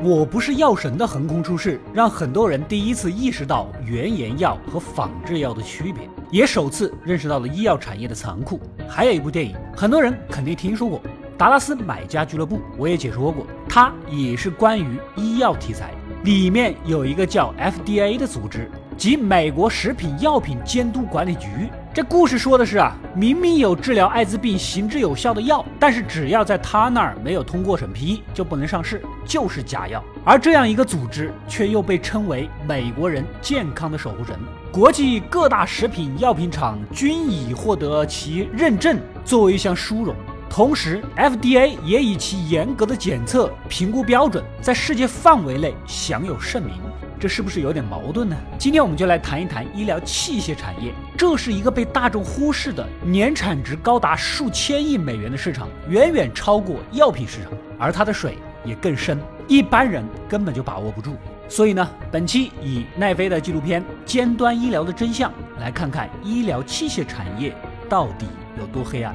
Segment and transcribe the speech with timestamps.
[0.00, 8.60] 我不是药神的横空出世，让很多人第一次意识到原研药和仿制药的区别，也首次认识到了医药产业的残酷。
[8.88, 11.00] 还有一部电影，很多人肯定听说过
[11.36, 15.90] 《达拉斯买家俱乐部》，我也解说过，它也是关于医药题材，
[16.22, 18.70] 里面有一个叫 FDA 的组织。
[18.96, 21.68] 即美国食品药品监督管理局。
[21.98, 30.00] 这故事说的是啊，明明有治疗艾滋病行之有效的药，但是只要在他那儿没有通过审批，就不能上市，就是假药。
[30.24, 34.38] 而这样一个组织，却又被称为美国人健康的守护神，
[34.70, 40.14] 国际各大食品药品厂均已获得其认证作为一项殊荣。
[40.50, 46.74] 同时，FDA 也以其严格的检测评估标准，在世界范围内享有盛名。
[47.20, 48.36] 这是不是有点矛盾呢？
[48.58, 61.16] 今天我们就来谈一谈医疗器械产业，这是一个被大众忽视的年产值高达数千亿美元的市场，远远超过药品市场，而它的水也更深，一般人根本就把握不住。
[61.48, 67.54] 所以呢，本期以奈飞的纪录片《尖端医疗的真相》来看看医疗器械产业
[67.88, 68.26] 到底
[68.58, 69.14] 有多黑暗。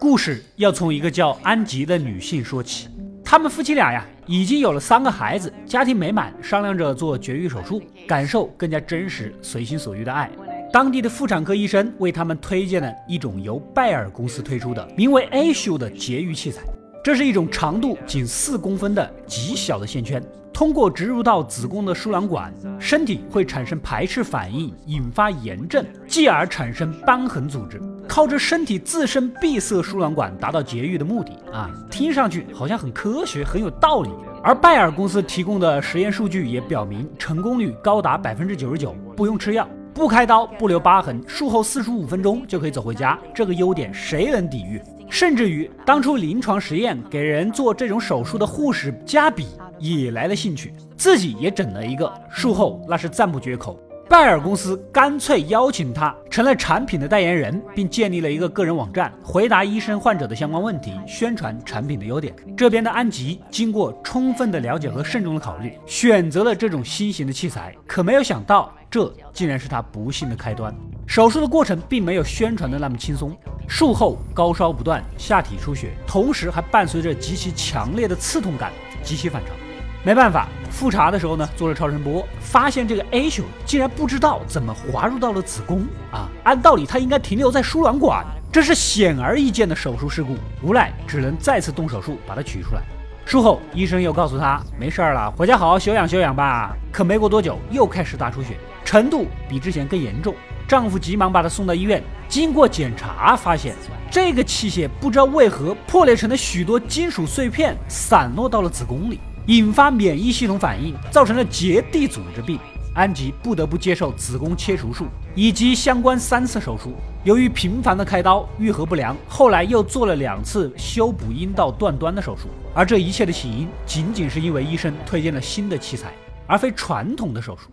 [0.00, 2.88] 故事要从一个叫安吉的女性说起。
[3.24, 10.30] 他们夫妻俩呀，已经有了三个孩子，家庭美满，商量着做绝育手术，感受更加真实、随心所欲的爱。
[10.72, 16.62] 当地的妇产科医生为他们推荐了一种由拜耳公司推出的名为 A 修的节育器材，
[17.02, 20.22] 这是一种长度仅四公分的极小的线圈。
[20.58, 31.70] 通过植入到子宫的输卵管，身体会产生排斥反应，引发炎症，继而产生瘢痕组织，靠着身体自身闭塞输卵管达到节育的目的啊！
[31.88, 34.10] 听上去好像很科学，很有道理。
[34.42, 43.16] 而拜耳公司提供的实验数据也表明，成功率高达百分之九十九，不用吃药，不开刀，不留疤痕，术后四十五分钟就可以走回家。
[43.32, 44.82] 这个优点谁能抵御？
[45.08, 49.46] 甚至于当初临床实验给人做这种手术的护士加比
[49.78, 53.78] 也来了兴趣，自己也整了一个，术后那是赞不绝口。
[54.08, 62.34] 拜耳公司干脆邀请他成了产品的代言人，并建立了一个个人网站，回答医生患者的相关问题，宣传产品的优点。
[62.56, 70.74] 这边的安吉经过充分的了解和慎重的考虑，选择了这种新型的器材，可没有想到，这竟然是他不幸的开端。
[71.06, 73.36] 手术的过程并没有宣传的那么轻松，
[73.68, 78.72] 术后高烧不断，下体出血，同时还伴随着极其强烈的刺痛感，
[79.02, 79.67] 极其反常。
[80.08, 86.30] 没办法，复查的时候呢，做了超声波，发现这个 A 球竟然不知道怎么滑入到了子宫啊！
[86.44, 90.38] 按道理它应该停留在输卵管，这是显而易见的手术事故。
[90.62, 92.80] 无奈只能再次动手术把它取出来。
[93.26, 96.74] 术后医生又告诉他没事儿了，回家好好休养休养吧。
[96.90, 100.34] 可没过多久又开始大出血，程度比之前更严重。
[100.66, 103.74] 丈夫急忙把她送到医院，经过检查发现
[104.10, 109.20] 这个器械不知道为何破裂成了许多金属碎片，散落到了子宫里。
[109.48, 112.60] 引发免疫系统反应，造成了结缔组织病。
[112.92, 116.92] 安吉不得不接受子宫切除术以及相关三次手术。
[117.24, 122.48] 由于频繁的开刀，愈合不良，后来又做了两次修补阴道断端的手术。
[122.74, 126.12] 而这一切的起因，仅仅是因为医生推荐了新的器材，
[126.46, 127.70] 而非传统的手术。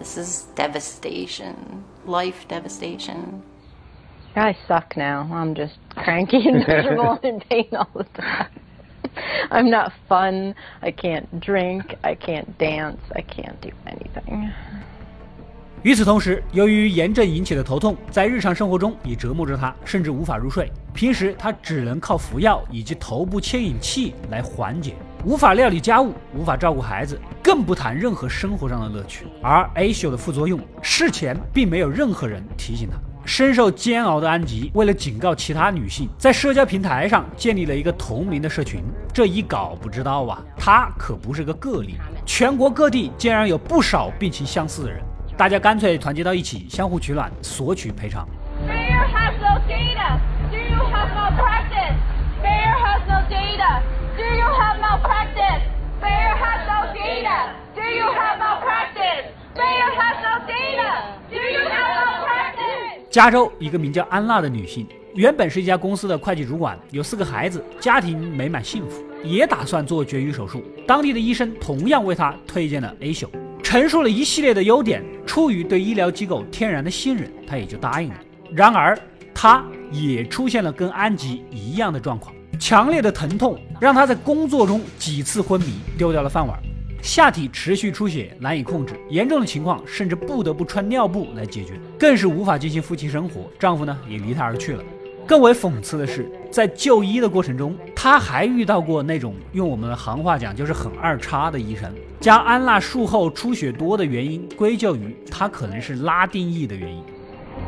[0.00, 1.54] This is devastation,
[2.06, 3.40] life devastation.
[4.34, 5.26] I suck now.
[5.32, 8.48] I'm just cranky and miserable and in pain all the time.
[9.52, 10.54] I'm not fun.
[10.80, 11.96] I can't drink.
[12.02, 12.98] I can't dance.
[13.14, 14.50] I can't do anything.
[15.82, 20.70] 与此同时，由于炎症引起的头痛，在日常生活中也折磨着他，甚至无法入睡。
[20.92, 24.94] 平时他只能靠服药以及头部牵引器来缓解，
[25.24, 29.24] 无法料理家务，无法照顾孩子，更不谈任何生活上的乐趣。
[29.42, 32.98] 而 A 秀的副作用，事前并没有任何人提醒他。
[33.30, 38.82] 深受煎熬的安吉，为了警告其他女性，在社交平台上建立了一个同名的社群。
[39.14, 41.94] 这一搞不知道啊，他可不是个个例，
[42.26, 45.00] 全国各地竟然有不少病情相似的人，
[45.36, 48.26] 大家干脆团结到一起，相互取暖，索取赔偿。
[63.10, 64.86] 加州一个名叫安娜的女性，
[65.16, 70.62] 原本是一家公司的会计主管，有四个孩子，家庭美满幸福，也打算做绝育手术。
[70.86, 73.28] 当地的医生同样为她推荐了 A 秀，
[73.64, 75.04] 陈述了一系列的优点。
[75.26, 78.14] 出于对医疗机构天然的信任，她也就答应了。
[78.52, 78.96] 然而，
[79.34, 86.56] 她也出现了跟安吉一样的状况，强烈的疼痛让她在工作中几次昏迷，丢掉了饭碗。
[87.02, 93.50] 下体持续出血，难以控制，严重的情况甚至不得不穿尿布来解决，更是无法进行夫妻生活。
[93.58, 94.82] 丈夫呢也离她而去了。
[95.26, 107.02] 更为讽刺的是，在就医的过程中，她还遇到过那种用我们的行话讲就是很二叉的医生，将安娜术后出血多的原因归咎于她可能是拉丁裔的原因。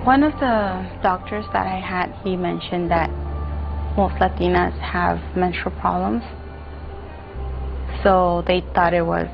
[0.05, 3.09] One of the doctors that I had, he mentioned that
[3.97, 6.23] most Latinas have menstrual problems.
[8.03, 9.27] So they thought it was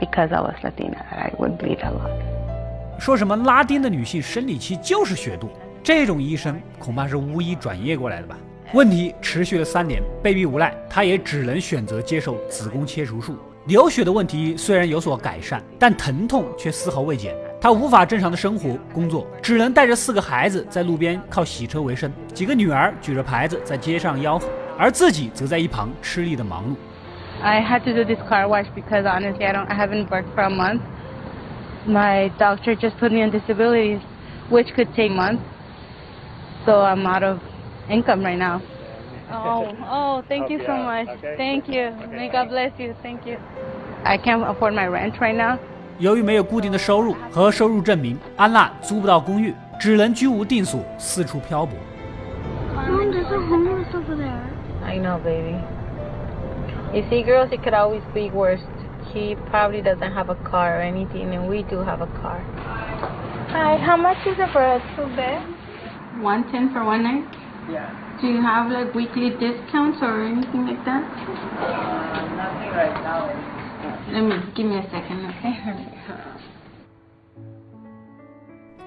[0.00, 2.10] because I was Latina that I would bleed a lot.
[2.98, 5.50] 说什么拉丁的女性生理期就是血多，
[5.82, 8.36] 这种医生恐怕是巫医转业过来的吧？
[8.72, 13.36] 问题持续了三年，被逼无奈，她也只能选择接受子宫切除术。
[13.66, 17.34] 流血的问题虽然有所改善，但疼痛却丝毫未减。
[17.60, 24.48] 她无法正常的生活工作，只能带着四个孩子在路边靠洗车为生，几个女儿举着牌子在街上吆喝，
[24.78, 26.74] 而自己则在一旁吃力的忙碌。
[27.41, 30.49] I had to do this car wash because honestly, I don't, I haven't worked for a
[30.49, 30.81] month.
[31.85, 34.01] My doctor just put me on disabilities,
[34.49, 35.43] which could take months.
[36.65, 37.39] So I'm out of
[37.89, 38.61] income right now.
[39.31, 41.07] Oh, oh, thank you so much.
[41.37, 41.91] Thank you.
[42.09, 42.95] May God bless you.
[43.03, 43.37] Thank you.
[44.03, 45.59] I can't afford my rent right now.
[45.97, 51.77] 由于没有固定的收入和收入证明，安娜租不到公寓，只能居无定所，四处漂泊。
[52.75, 54.41] Mom, there's a homeless over there.
[54.85, 55.55] I know, baby.
[56.93, 58.61] You see, girls, it could always be worse.
[59.13, 62.41] He probably doesn't have a car or anything, and we do have a car.
[63.49, 65.41] Hi, how much is it for a two bed?
[66.21, 67.25] One ten for one night.
[67.69, 67.89] Yeah.
[68.21, 71.03] Do you have like weekly discounts or anything like that?
[71.03, 73.29] Uh, nothing right now.
[74.11, 75.55] Let me give me a second, okay?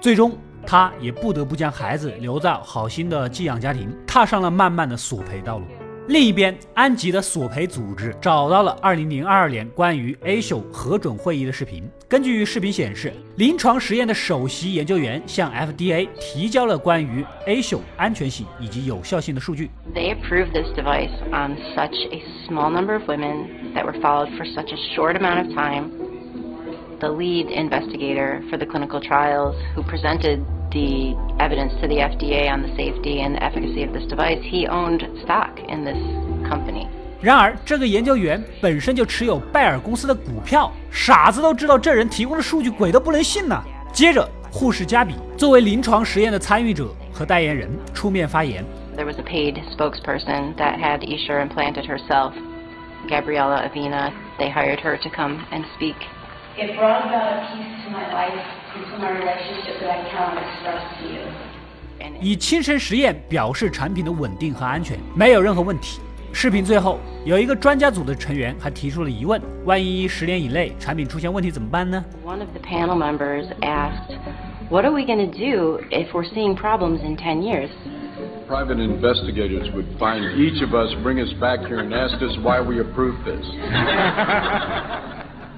[0.01, 5.65] 最终，他也不得不将孩子留在好心的寄养家庭，踏上了漫漫的索赔道路。
[6.06, 11.82] 另一边，安吉的索赔组织找到了2002年关于 A 秀核准会议的视频。
[12.06, 19.70] 根据视频显示，临床实验的首席研究员向 FDA 提交了关于 A 秀安全性以及有效性的数据。
[19.94, 24.72] They approved this device on such a small number of women that were followed for such
[24.72, 25.90] a short amount of time.
[27.00, 30.40] The lead investigator for the clinical trials, who presented
[30.73, 34.67] the evidence to the FDA on the safety and the efficacy of this device, he
[34.67, 35.97] owned stock in this
[36.47, 36.87] company.
[37.21, 43.61] 然而，这个研究员本身就持有拜耳公司的股票，傻子都知道这人提供的数据鬼都不能信呐。
[43.91, 48.63] 接着，护士加比作为临床实验的参与者和代言人出面发言，
[48.95, 52.33] There was a paid spokesperson that had Isha implanted herself,
[53.09, 54.11] Gabriella Avina.
[54.37, 55.95] They hired her to come and speak.
[56.57, 58.39] It brought about a peace to my life
[58.75, 61.21] and to my relationship that I cannot express to you.
[62.01, 65.99] And 以亲身实验表示产品的稳定和安全没有任何问题。
[66.31, 72.05] 视频最后有一个专家组的成员还提出了疑问：万一十年以内产品出现问题怎么办呢？
[72.23, 74.15] one of the panel members asked,
[74.69, 77.69] What are we going to do if we're seeing problems in 10 years?
[78.47, 82.61] Private investigators would find each of us, bring us back here, and ask us why
[82.61, 83.43] we approved this.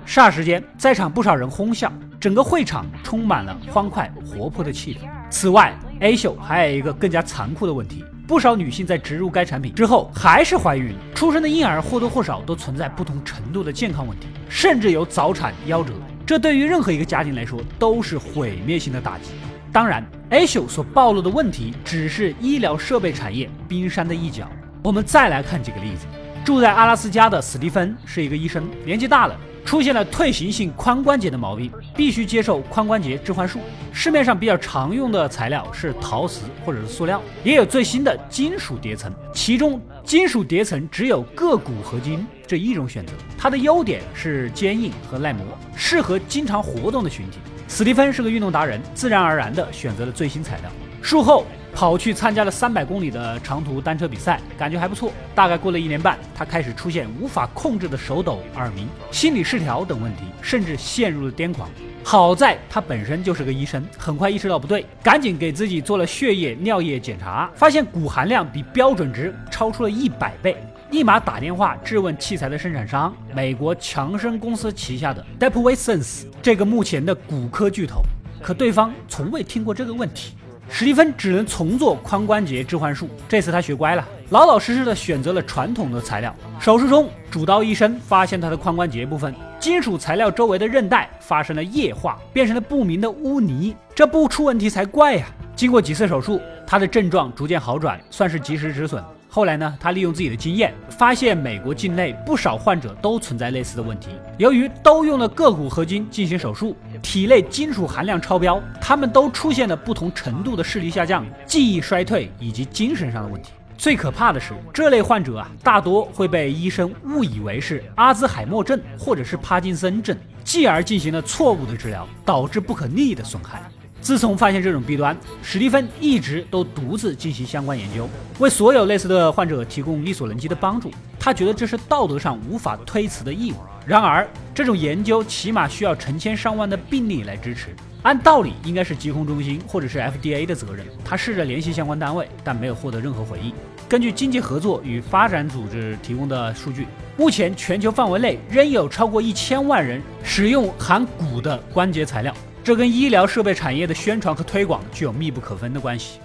[0.05, 1.91] 霎时间，在场不少人哄笑，
[2.26, 4.98] 整个会场充满了欢快活泼的气氛。
[5.30, 15.92] 此外，A 秀还有一个更加残酷的问题：不少女性在植入该产品之后还是怀孕，出生的婴儿或多或少都存在不同程度的健康问题，甚至有早产、夭折。
[16.26, 19.30] 这对于任何一个家庭来说都是毁灭性的打击。
[19.72, 24.50] 当然，A 秀所暴露的问题只是医疗设备产业冰山的一角。
[24.82, 26.08] 我们再来看几个例子。
[26.46, 33.58] 住在阿拉斯加的史蒂芬是一个医生，年纪大了，出现了退行性髋关节的毛病，必须接受髋关节置换术。
[33.92, 43.12] 市面上比较常用的材料是陶瓷或者是塑料，也有最新的金属叠层，其中金属叠层只有铬钴合金这一种选择。
[43.36, 47.38] 它的优点是坚硬和耐磨，适合经常活动的群体。
[47.66, 50.70] 史蒂芬是个运动达人，自然而然地选择了最新材料。
[51.02, 51.44] 术后
[51.76, 55.12] 跑去参加了三百公里的长途单车比赛，感觉还不错。
[55.34, 61.68] 大概过了一年半，他开始出现无法控制的手抖、耳鸣、心理失调等问题，甚至陷入了癫狂。
[62.02, 70.56] 好在他本身就是个医生，很快意识到不对，赶紧给自己做了血液、尿液检查，发现钴含量比标准值超出了一百倍。
[70.92, 78.00] 立马打电话质问器材的生产商，美国强生公司旗下的 Depway-Sense 这个目前的骨科巨头，
[78.40, 80.32] 可对方从未听过这个问题。
[80.68, 86.34] 史蒂芬只能重做髋关节置换术，这次他学乖了，老老实实的选择了传统的材料。
[86.60, 99.02] 手术中，主刀医生发现他的髋关节部分金属材料周围的韧带发生了液化，变成了不明的污泥，这不出问题才怪呀、经过几次手术，他的症状逐渐好转，算是及时止损。
[99.36, 104.08] 后来呢，他利用自己的经验，发现美国境内不少患者都存在类似的问题。
[104.38, 113.50] 由于都用了铬骨合金进行手术，体内金属含量超标，他们都出现了不同程度的视力下降、记忆衰退以及精神上的问题。
[113.76, 123.62] 最可怕的是，这类患者啊，大多会被医生误以为是阿兹海默症或者是帕金森症，继而进行了错误的治疗，导致不可逆的损害。
[124.06, 128.08] 自从发现这种弊端，史蒂芬一直都独自进行相关研究，
[128.38, 130.92] 为所有类似的患者提供力所能及的帮助。
[131.18, 133.56] 他觉得这是道德上无法推辞的义务。
[133.84, 140.86] 然而，这种研究起码需要成千上万的病例来支持，按道理应该是疾控中心或者是 FDA 的责任。
[141.04, 143.52] 他试着联系相关单位，但没有获得任何回应。
[143.88, 146.86] 根据经济合作与发展组织提供的数据，
[147.16, 152.32] 目前全球范围内仍有超过一千万人使用含钴的关节材料。
[152.65, 156.19] 这跟医疗设备产业的宣传和推广具有密不可分的关系。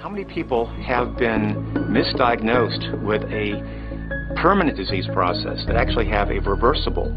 [0.00, 1.56] How many people have been
[1.90, 3.62] misdiagnosed with a
[4.36, 7.12] permanent disease process that actually have a reversible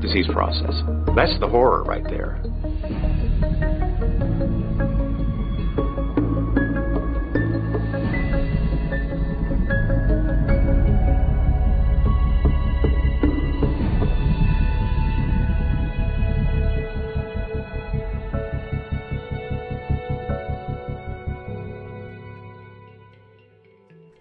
[0.00, 0.74] disease process?
[1.14, 2.38] That's the horror right there.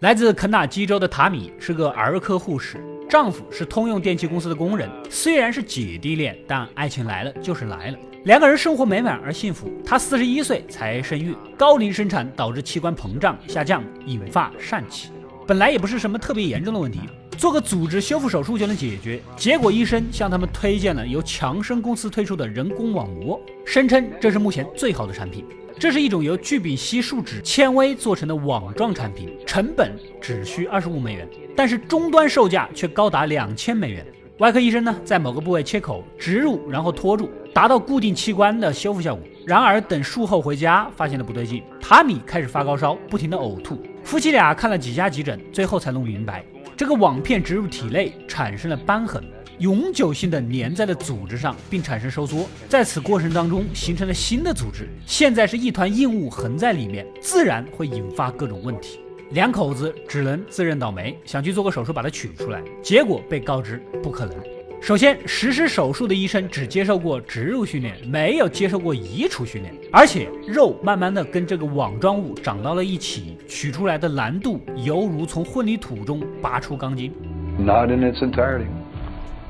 [0.00, 2.78] 来自肯塔基州的塔米是个儿科护士，
[3.10, 4.88] 丈夫是通用电气公司的工人。
[5.10, 9.68] 虽然是姐弟恋，但爱情来了就是来了，两个人生活美满而幸福。
[9.84, 15.10] 她四十一岁才生育，高龄生产导致器官膨胀下降，引发疝气。
[15.48, 17.00] 本来也不是什么特别严重的问题，
[17.36, 19.20] 做个组织修复手术就能解决。
[19.36, 25.44] 结果医生向他们推荐了由强生公司推出的人工网膜，声称这是目前最好的产品。
[25.78, 34.04] 这是一种由聚丙烯树脂纤维做成的网状产品，成本只需二十五美元，但是终端售价却高达两千美元。
[34.38, 39.24] 外科医生呢，在某个部位切口植入，然后拖住，达到固定器官的修复效果。
[39.46, 43.80] 然而等术后回家，发现了不对劲，塔米开始发高烧，不停的呕吐。
[44.02, 46.44] 夫妻俩看了几家急诊，最后才弄明白，
[46.76, 49.22] 这个网片植入体内产生了瘢痕。
[49.58, 59.00] 永久性的粘在了组织上，并产生收缩，在此过程当中形成了新的组织，现在是一团硬物横在里面，自然会引发各种问题。
[59.32, 64.34] 两口子只能自认倒霉，想去做个手术把它取出来，结果被告知不可能。
[64.80, 77.12] 首先，实施手术的医生只接受过植入训练，没有接受过移除训练，而且肉慢慢的跟这个网状物长到了一起，取出来的难度犹如从混凝土中拔出钢筋。
[77.58, 78.68] Not in its entirety.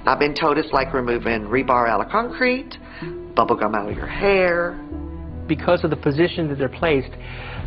[0.07, 2.77] I've been told it's like removing rebar out of concrete,
[3.35, 4.77] bubblegum out of your hair.
[5.47, 7.11] Because of the position that they're placed,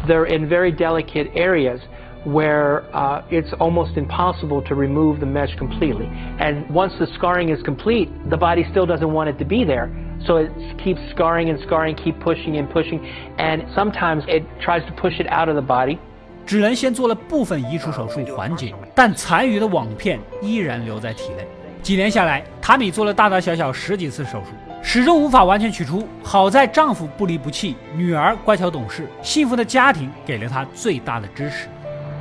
[0.06, 1.80] they're in very delicate areas
[2.24, 6.06] where uh, it's almost impossible to remove the mesh completely.
[6.40, 9.90] And once the scarring is complete, the body still doesn't want it to be there.
[10.26, 10.50] So it
[10.82, 13.04] keeps scarring and scarring, keep pushing and pushing,
[13.38, 15.98] and sometimes it tries to push it out of the body.
[16.46, 21.46] 只能先做了部分移除手术缓解，但残余的网片依然留在体内。
[21.82, 24.48] 几年下来，塔米做了大大小小十几次手术，
[24.82, 26.06] 始终无法完全取出。
[26.22, 31.68] 好在丈夫不离不弃，女儿乖巧懂事，幸福的家庭给了她最大的支持。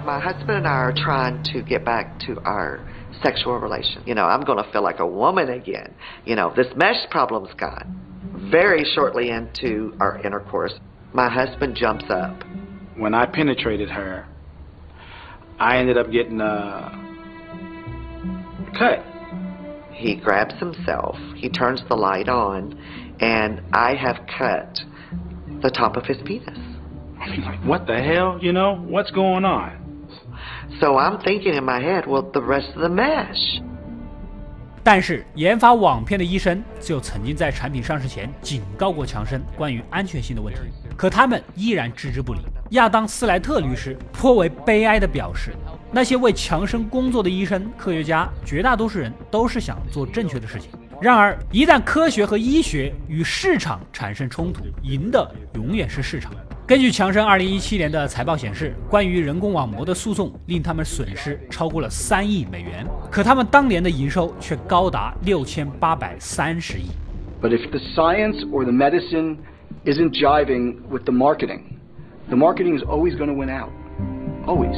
[0.05, 2.77] My husband and I are trying to get back to our
[3.23, 4.01] sexual relation.
[4.05, 5.89] You know, I'm going to feel like a woman again.
[6.25, 7.87] You know, this mesh problem's gone.
[8.51, 10.73] Very shortly into our intercourse,
[11.11, 12.43] my husband jumps up.
[12.97, 14.25] When I penetrated her,
[15.57, 16.91] I ended up getting a
[18.77, 19.03] cut.
[19.99, 22.77] He grabs himself, he turns the light on,
[23.19, 24.83] and I have cut
[25.61, 26.57] the top of his penis.
[27.17, 28.37] I mean, like, what the hell?
[28.41, 29.71] You know, what's going on?
[30.81, 33.61] So I'm thinking in my head, well, the rest of the mesh.
[34.83, 40.59] 但是，研发网片的医生就曾经在产品上市前警告过强生关于安全性的问题，
[40.95, 42.41] 可他们依然置之不理。
[42.71, 45.53] 亚当·斯莱特律师颇为悲哀地表示：“
[45.92, 50.70] 那些为强生工作的医生、科学家，绝大多数人都是想做正确的事情。
[51.00, 56.32] 然而，一旦科学和医学与市场产生冲突，赢的永远是市场。”
[56.64, 66.84] 根据强生2017年的财报显示，关于人工网膜的诉讼令他们损失超过了三亿美元，可他们当年的营收却高达六千八百三十亿。
[67.42, 69.38] But if the science or the medicine
[69.84, 71.62] isn't jiving with the marketing,
[72.28, 73.70] the marketing is always going to win out.
[74.46, 74.76] Always.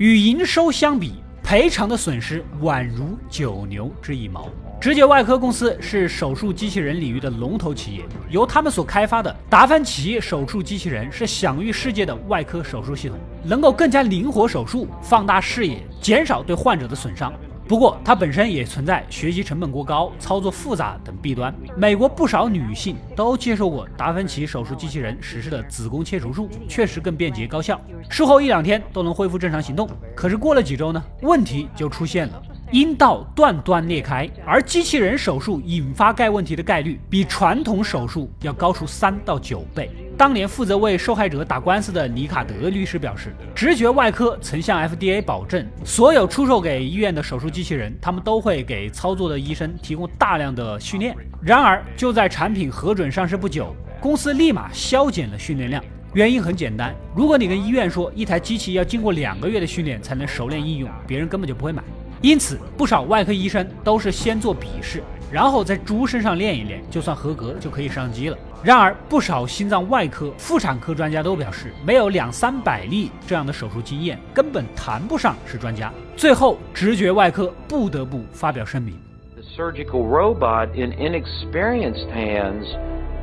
[0.00, 4.48] 与营收相比，赔偿的损失宛如九牛之一毛。
[4.80, 17.30] 直觉外科公司是手术机器人领域的龙头企业，由他们所开发的达芬奇手术机器人是享誉世界的外科手术系统，能够更加灵活手术、放大视野、减少对患者的损伤。
[17.70, 21.54] 不过，它本身也存在学习成本过高、操作复杂等弊端。
[21.76, 29.88] 美国不少女性都接受过达芬奇手术机器人实施的子宫切除术，确实更便捷高效，术后一两天都能恢复正常行动。
[30.16, 32.42] 可是过了几周呢，问题就出现了。
[32.72, 39.90] 阴道断端裂开，而机器人手术引发该问题的概率比传统手术要高出三到九倍。
[40.16, 51.16] 当年负责为受害者打官司的尼卡德律师表示，直觉外科曾向 FDA 保证，所有出售给医院的手术机器人，他们都会给操作的医生提供大量的训练。
[51.42, 55.82] 然而，就在产品核准上市不久，公司立马削减了训练量。
[56.12, 61.82] 原因很简单，如果你跟医院说一台机器要经过两个月的训练才能熟练应用，别人根本就不会买。
[62.22, 68.36] 因此，不少外科医生都是先做笔试，然后在猪身上练一练，就算合格就可以上机了。
[68.62, 75.90] 然而，不少心脏外科、妇产科专家都表示，没有两三百例这样的手术经验，根本谈不上是专家。
[76.14, 78.94] 最后，直觉外科不得不发表声明
[79.34, 82.66] ：The surgical robot in inexperienced hands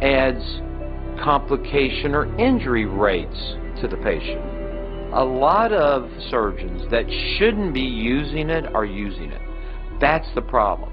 [0.02, 0.42] adds
[1.24, 4.57] complication or injury rates to the patient.
[5.13, 7.05] a lot of surgeons that
[7.37, 9.41] shouldn't be using it are using it.
[10.01, 10.89] That's the problem.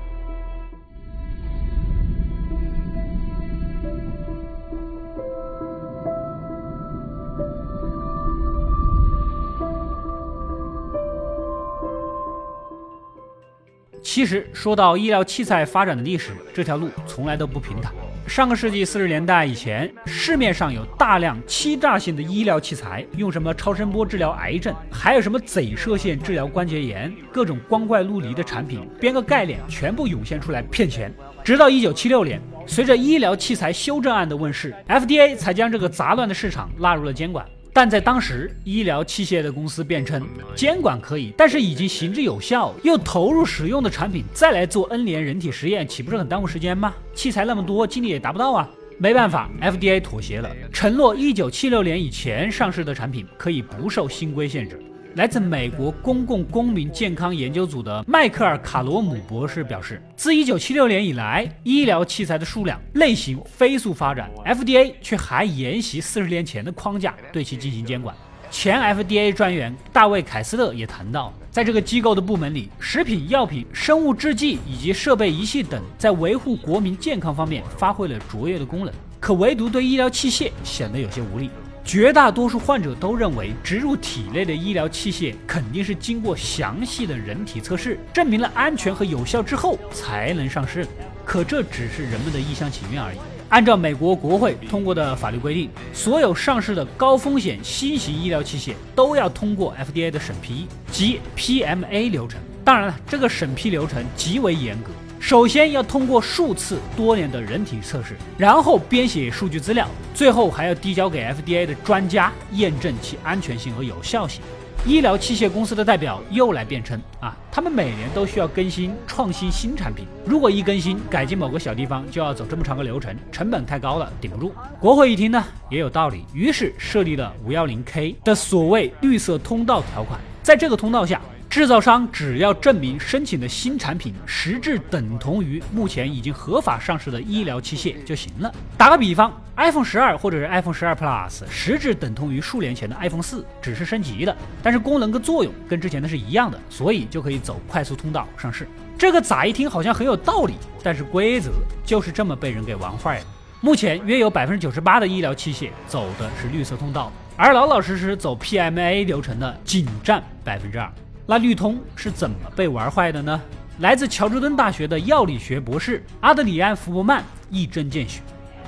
[14.01, 17.93] 其实说到医疗器材发展的历史，这条路从来都不平坦。
[18.26, 31.12] 上个世纪四十年代以前，市面上有大量欺诈性的医疗器材，用什么超声波治疗癌症，还有什么镭射线治疗关节炎，各种光怪陆离的产品，编个概念，全部涌现出来骗钱。
[31.44, 37.46] 直到一九七六年，随着医疗器材修正案的问世，FDA 才将这个杂乱的市场纳入了监管。
[37.76, 46.94] 但在当时，医疗器械的公司辩称，监管可以，但是已经行之有效又投入使用的产品，再来做 N 年人体实验，岂不是很耽误时间吗？
[47.16, 48.70] 器材那么多，精力也达不到啊。
[48.96, 54.80] 没办法，FDA 妥协了，承诺一九七六年以前上市的产品可以不受新规限制。
[55.16, 68.12] 来自美国公共公民健康研究组的迈克尔·卡罗姆博士表示，自1976年以来，医疗器材的数量类型飞速发展，FDA 却还沿袭40年前的框架对其进行监管。
[68.50, 81.50] 前 FDA 专员大卫·凯斯勒也谈到，在这个机构的部门里，食品药品、生物制剂以及设备仪器等在维护国民健康方面发挥了卓越的功能，可唯独对医疗器械显得有些无力。
[81.84, 90.86] 绝大多数患者都认为，植入体内的医疗器械肯定是经过详细的人体测试，证明了安全和有效之后才能上市。
[91.26, 93.18] 可这只是人们的一厢情愿而已。
[93.50, 102.40] 按照美国国会通过的法律规定，所有上市的高风险新型医疗器械都要通过 FDA 的审批及 PMA 流程。
[102.64, 104.90] 当然了，这个审批流程极为严格。
[105.24, 114.42] 首先要通过数次多年的人体测试，然后编写数据资料，最后还要递交给 FDA 的专家验证其安全性和有效性。
[114.84, 124.52] 医疗器械公司的代表又来辩称啊，他们每年都需要更新创新新产品，如果一更新改进某个小地方，就要走这么长个流程，成本太高了，顶不住。
[124.78, 131.18] 国会一听呢，也有道理，于是设立了五幺零 K 的所谓绿色通道条款，在这个通道下。
[131.54, 138.52] 制造商只要证明申请的新产品实质等同于目前已经合法上市的医疗器械就行了。
[138.76, 148.66] 打个比方，iPhone 十二或者是 iPhone 十二 Plus 实质等同于数年前的 iPhone 四，只是升级了，但是功能跟作用跟之前的是一样的，所以就可以走快速通道上市。
[148.98, 151.52] 这个咋一听好像很有道理，但是规则
[151.84, 153.26] 就是这么被人给玩坏了。
[153.60, 160.92] 目前约有百分之九十八的医疗器械走的是绿色通道，而老老实实走 PMA 流程的仅占百分之二。
[161.26, 163.40] 那绿通是怎么被玩坏的呢？
[163.80, 168.20] 来自乔治敦大学的药理学博士阿德里安·福伯曼一针见血。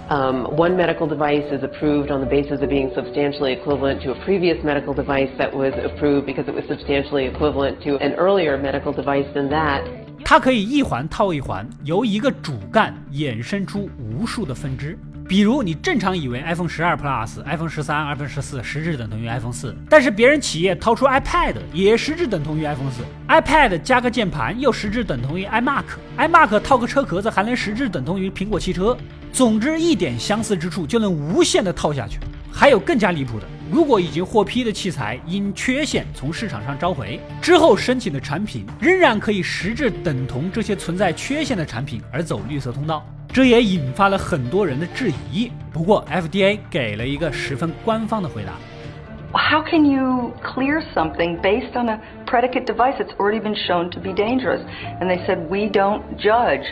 [0.08, 4.14] Um, one medical device is approved on the basis of being substantially equivalent to a
[4.24, 8.92] previous medical device that was approved because it was substantially equivalent to an earlier medical
[8.92, 9.82] device than that.
[10.24, 14.98] 它可以一环套一环，由一个主干衍生出无数的分支。
[15.28, 28.96] 比如，你正常以为 iPhone 十二 Plus、iPhone 十三、iPhone 十四实质等同于 iPhone 四，但是别人企业掏出 iPad 也实质等同于 iPhone 四，iPad 加个键盘又实质等同于 iMac，iMac 套个车壳子还能实质等同于苹果汽车。
[29.32, 32.18] 总之，一点相似之处就能无限的套下去。
[32.52, 43.04] 还有更加离谱的，如果已经获批的器材因缺陷从市场上召回之后，申请的产品仍然可以实质等同这些存在缺陷的产品而走绿色通道，
[43.36, 45.52] 这也引发了很多人的质疑。
[45.70, 48.52] 不过 FDA 给了一个十分官方的回答。
[49.38, 54.14] How can you clear something based on a predicate device that's already been shown to be
[54.14, 54.62] dangerous?
[55.02, 56.64] And they said, we don't judge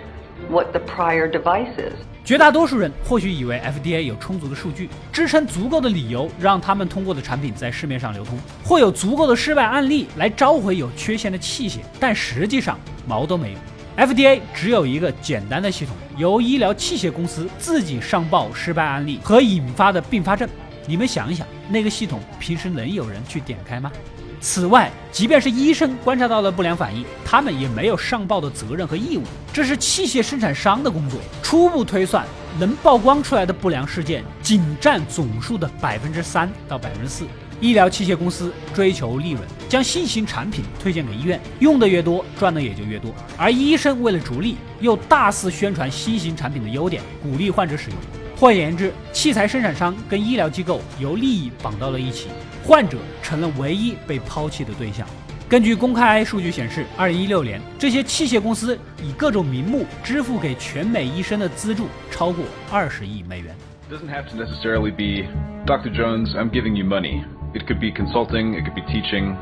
[0.48, 1.92] what the prior device is.
[2.24, 13.58] 绝大多数人或许以为 FDA 有充足的数据支撑足够的理由让他们通过的产品在市面上流通，或有足够的失败案例来召回有缺陷的器械，但实际上毛都没有。
[13.96, 20.48] FDA 只有一个简单的系统，由医疗器械公司自己上报失败案例和引发的并发症。
[20.86, 23.92] 你们想一想，那个系统平时能有人去点开吗？
[24.40, 31.20] 此外，即便是医生观察到了不良反应，他们也没有上报的责任和义务，这是器械生产商的工作。
[31.40, 32.26] 初步推算，
[32.58, 37.24] 能曝光出来的不良事件仅占总数的百分之三到百分之四。
[37.60, 43.14] 医疗器械公司追求利润，将新型产品推荐给医院，用的越多，赚的也就越多。
[43.36, 47.98] 而医生为了逐利，又大肆宣传新型产品的优点，鼓励患者使用。
[48.36, 52.28] 换言之，器材生产商跟医疗机构由利益绑到了一起，
[52.64, 55.06] 患者成了唯一被抛弃的对象。
[55.48, 63.54] 根据公开数据显示，二零一六年这些器械公司以各种名目支付给全美医生的资助超过二十亿美元。
[63.90, 65.28] Doesn't have to necessarily be
[65.66, 65.94] Dr.
[65.94, 66.34] Jones.
[66.34, 67.22] I'm giving you money.
[67.53, 68.53] It could be consulting.
[68.53, 69.35] It could be teaching.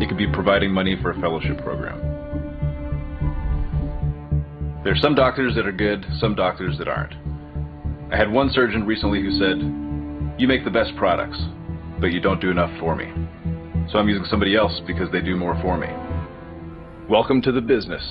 [0.00, 1.98] It could be providing money for a fellowship program.
[4.82, 7.14] There are some doctors that are good, some doctors that aren't.
[8.10, 9.58] I had one surgeon recently who said,
[10.40, 11.38] You make the best products,
[12.00, 13.12] but you don't do enough for me.
[13.92, 15.88] So I'm using somebody else because they do more for me.
[17.08, 18.02] Welcome to the business.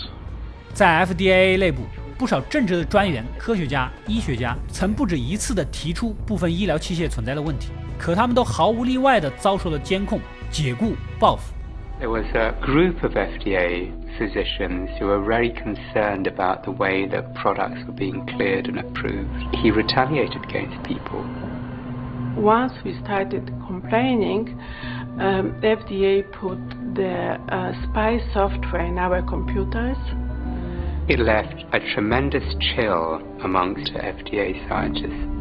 [0.74, 1.84] 在 FDA 内部，
[2.18, 11.54] 不少正直的专员、科学家、医学家曾不止一次地提出部分医疗器械存在的问题， 可他们都毫无例外地遭受了监控、解雇、报复。
[12.00, 17.84] There was a group of FDA physicians who were very concerned about the way that products
[17.86, 19.54] were being cleared and approved.
[19.62, 21.26] He retaliated against people.
[22.38, 24.58] Once we started complaining,
[25.20, 26.60] um, FDA put
[26.96, 29.98] the uh, spy software in our computers.
[31.10, 35.33] It left a tremendous chill amongst FDA scientists.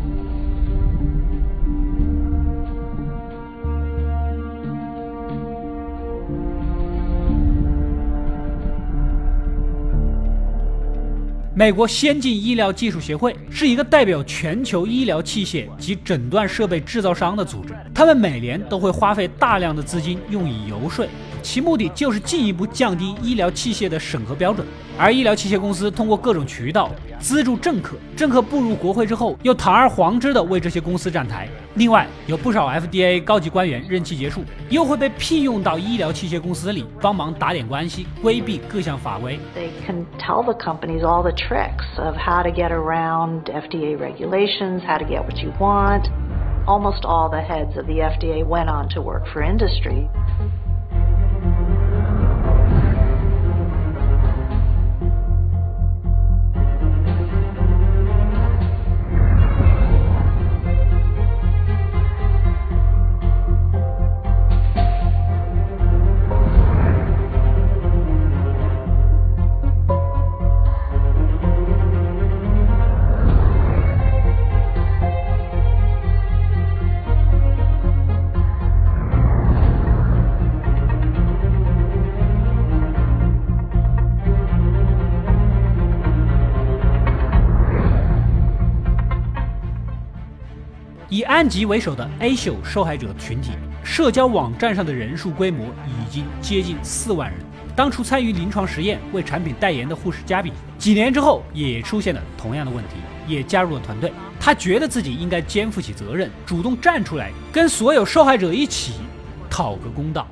[11.56, 21.06] 美国先进医疗技术协会是一个代表全球医疗器械及诊断设备制造商的组织，他们每年都会花费大量的资金用以游说，
[21.44, 24.66] 其目的就是进一步降低医疗器械的审核标准。
[24.98, 31.48] 而医疗器械公司通过各种渠道资助政客，政客步入国会之后，又堂而皇之的为这些公司站台。
[31.76, 39.40] 另外，有不少 FDA 高级官员任期结束，又会被聘用到医疗器械公司里帮忙打点关系，规避各项法规。
[39.56, 45.00] They can tell the companies all the tricks of how to get around FDA regulations, how
[45.00, 46.04] to get what you want.
[46.66, 50.08] Almost all the heads of the FDA went on to work for industry.
[91.34, 97.40] 安吉为首的 A 秀受害者群体，社交网站上的人数规模已经接近四万人。
[97.76, 104.14] 当初参与临床实验为产品代言的护士加比，几年之后也出现了同样的问题，也加入了团队。
[104.40, 108.94] 他觉得自己应该肩负起责任，主动站出来，跟所有受害者一起
[109.50, 110.28] 讨个公道。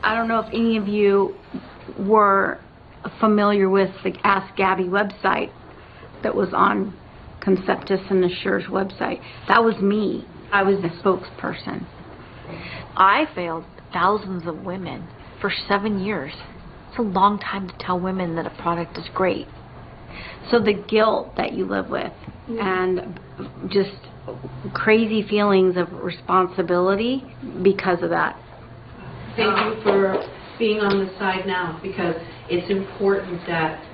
[0.00, 1.34] I don't know if any of you
[2.04, 2.56] were
[3.20, 5.50] familiar with the Ask Gabby website
[6.24, 6.90] that was on
[7.46, 9.20] Conceptus and Assure's website.
[9.48, 10.26] That was me.
[10.52, 11.86] I was the spokesperson.
[12.96, 15.06] I failed thousands of women
[15.40, 16.32] for seven years.
[16.88, 19.46] It's a long time to tell women that a product is great.
[20.50, 22.12] So the guilt that you live with
[22.48, 23.20] and
[23.70, 23.90] just
[24.72, 27.22] crazy feelings of responsibility
[27.62, 28.40] because of that.
[29.36, 30.26] Thank you for
[30.58, 32.14] being on the side now because
[32.48, 33.84] it's important that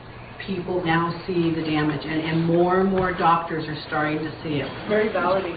[0.47, 4.61] people now see the damage, and, and more and more doctors are starting to see
[4.61, 4.69] it.
[4.89, 5.57] Very validating.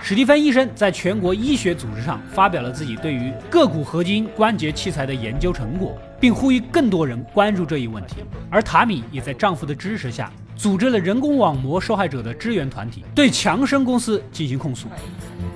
[0.00, 8.16] 史蒂芬医生在全国医学组织上发表了自己对于颌骨合金关节器材的研究成果，并呼吁更多人关注这一问题。
[8.48, 14.86] 而塔米也在丈夫的支持下，组织了人工网膜受害者的支援团体，对强生公司进行控诉。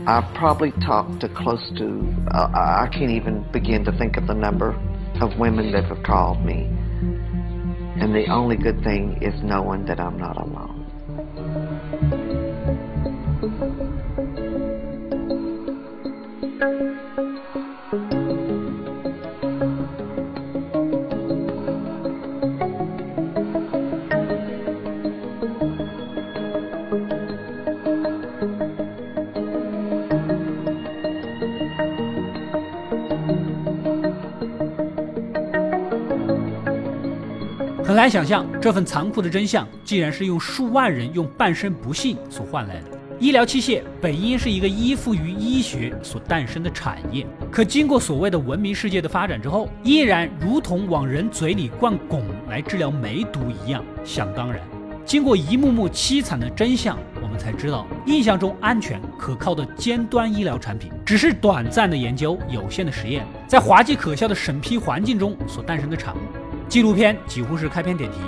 [0.05, 1.85] I probably talked to close to,
[2.33, 4.75] uh, I can't even begin to think of the number
[5.21, 6.69] of women that have called me.
[8.01, 12.20] And the only good thing is knowing that I'm not alone.
[38.01, 42.99] 难以想象，这份残酷的真相，竟然是用数万人用半生不幸所换来的。
[43.19, 54.63] 医疗器械本应是一个依附于医学所诞生的产业，可经过所谓的文明世界的发展之后，依然如同往人嘴里灌汞来治疗梅毒一样想当然。
[55.05, 66.40] 经过一幕幕凄惨的真相，我们才知道，印象中安全可靠的尖端医疗产品，只是短暂的研究、有限的实验，在滑稽可笑的审批环境中所诞生的产物。
[66.71, 68.19] 纪录片几乎是开篇点题，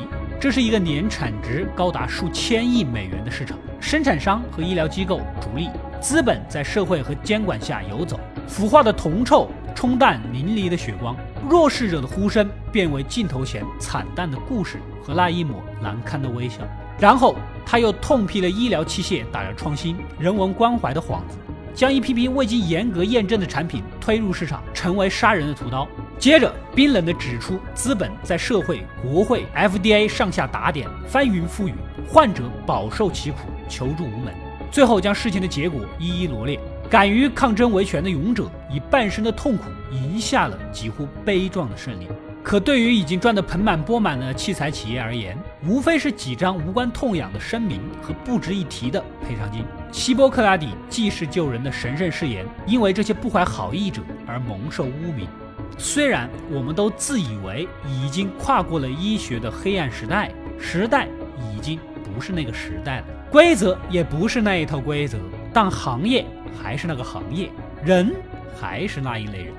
[0.40, 11.16] 这是一个年产值高达数千亿美元的市场，生产商和医疗机构逐利，资本在社会和监管下游走，腐化的铜臭冲淡淋漓的血光，
[11.48, 16.62] 弱势者的呼声变为镜头前惨淡的故事和那一抹难堪的微笑。
[16.98, 21.38] 然后他又痛批了医疗器械打着创新、人文关怀的幌子，
[21.74, 25.88] 将一批批未经严格验证的产品推入市场，成为杀人的屠刀。
[26.18, 31.74] 接着，冰冷地指出资本在社会、国会、FDA 上下打点，翻云覆雨，
[32.08, 34.32] 患者饱受其苦，求助无门。
[34.70, 36.58] 最后，将事情的结果一一罗列。
[36.88, 42.06] 敢于抗争维权的勇者，以半生的痛苦赢下了几乎悲壮的胜利。
[42.42, 49.64] 可对于已经赚得盆满钵满的器材企业而言，无非是几张无关痛痒的声明和不值一提的赔偿金。
[49.92, 55.28] 希波克拉底济世救人的神圣誓言，因为这些不怀好意者而蒙受污名。
[55.76, 61.06] 虽然我们都自以为已经跨过了医学的黑暗时代，时代
[61.52, 65.18] 已经不是那个时代了，规则也不是那一套规则，
[65.52, 66.24] 但行业
[66.60, 67.50] 还是那个行业，
[67.84, 68.14] 人
[68.58, 69.52] 还是那一类人。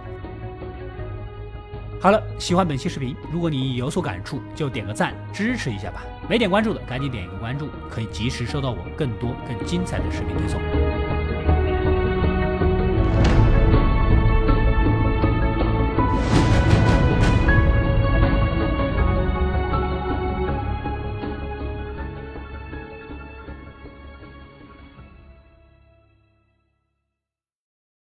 [2.01, 6.03] 好了，喜欢本期视频，如果你有所感触，就点个赞支持一下吧。
[6.29, 10.61] 没点关注的，赶紧点一个关注，可以及时收到我更多更精彩的视频推送。